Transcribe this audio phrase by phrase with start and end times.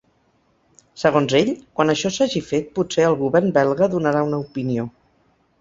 [1.01, 1.51] Segons ell,
[1.81, 4.91] quan això s’hagi fet potser el govern belga donarà una opinió.